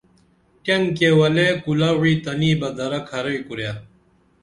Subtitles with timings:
[0.63, 3.69] ٹینگ کیولے کُلہ وعی تنی بہ درہ کھرعی کُرے